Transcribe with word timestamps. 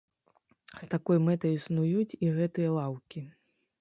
З 0.85 0.87
такой 0.93 1.21
мэтай 1.27 1.53
існуюць 1.57 2.17
і 2.25 2.33
гэтыя 2.39 2.75
лаўкі. 2.79 3.21